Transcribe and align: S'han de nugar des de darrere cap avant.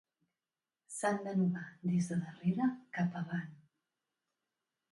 S'han 0.93 1.19
de 1.25 1.33
nugar 1.41 1.67
des 1.91 2.09
de 2.13 2.19
darrere 2.23 2.67
cap 2.99 3.21
avant. 3.23 3.55